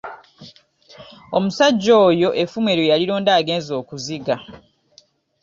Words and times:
Omusajja 1.37 1.93
oyo 2.07 2.29
effumu 2.41 2.67
eryo 2.73 2.85
yalironda 2.91 3.31
agenze 3.39 3.71
okuziga. 3.81 4.35